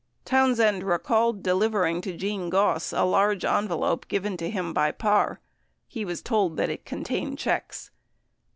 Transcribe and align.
Townsend 0.25 0.81
recalled 0.81 1.43
delivering 1.43 2.01
to 2.01 2.17
Gene 2.17 2.49
Goss 2.49 2.91
a 2.91 3.03
large 3.05 3.45
envelope 3.45 4.07
given 4.07 4.35
to 4.37 4.49
him 4.49 4.73
by 4.73 4.89
Parr. 4.91 5.39
He 5.87 6.05
was 6.05 6.23
told 6.23 6.57
that 6.57 6.71
it 6.71 6.85
contained 6.85 7.37
checks. 7.37 7.91